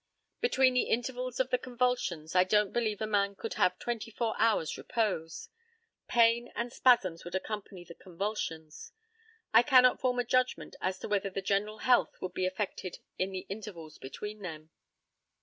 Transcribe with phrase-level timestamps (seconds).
[0.39, 4.33] Between the intervals of the convulsions I don't believe a man could have twenty four
[4.39, 5.47] hours' repose.
[6.07, 8.93] Pain and spasms would accompany the convulsions.
[9.53, 13.31] I cannot form a judgment as to whether the general health would be affected in
[13.31, 14.71] the intervals between them.